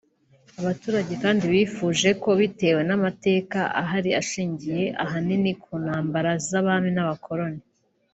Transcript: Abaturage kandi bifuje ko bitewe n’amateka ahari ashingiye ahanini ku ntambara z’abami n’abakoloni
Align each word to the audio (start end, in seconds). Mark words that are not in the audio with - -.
Abaturage 0.59 1.13
kandi 1.23 1.43
bifuje 1.53 2.09
ko 2.23 2.29
bitewe 2.41 2.81
n’amateka 2.87 3.59
ahari 3.81 4.11
ashingiye 4.21 4.83
ahanini 5.03 5.51
ku 5.63 5.71
ntambara 5.83 6.31
z’abami 6.47 6.91
n’abakoloni 6.93 7.63